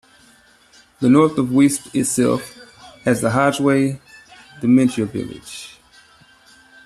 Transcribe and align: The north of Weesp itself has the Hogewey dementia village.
The 0.99 1.09
north 1.09 1.37
of 1.37 1.49
Weesp 1.49 1.93
itself 1.93 2.55
has 3.03 3.21
the 3.21 3.29
Hogewey 3.29 3.99
dementia 4.59 5.05
village. 5.05 5.77